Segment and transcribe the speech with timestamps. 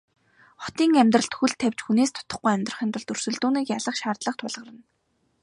[0.61, 4.81] Хотын амьдралд хөл тавьж хүнээс дутахгүй амьдрахын тулд өрсөлдөөнийг ялах шаардлага тулгарна.